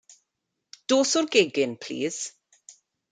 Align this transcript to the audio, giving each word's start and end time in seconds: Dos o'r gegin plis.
Dos 0.93 1.13
o'r 1.21 1.29
gegin 1.37 1.77
plis. 1.85 2.21